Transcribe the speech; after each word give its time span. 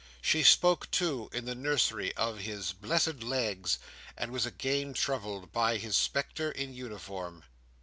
She 0.19 0.41
spoke, 0.41 0.89
too, 0.89 1.29
in 1.31 1.45
the 1.45 1.53
nursery, 1.53 2.11
of 2.15 2.39
his 2.39 2.73
"blessed 2.73 3.21
legs," 3.21 3.77
and 4.17 4.31
was 4.31 4.47
again 4.47 4.95
troubled 4.95 5.51
by 5.51 5.77
his 5.77 5.95
spectre 5.95 6.49
in 6.51 6.73
uniform. 6.73 7.43